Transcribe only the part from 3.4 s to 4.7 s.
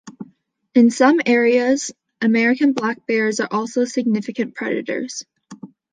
also significant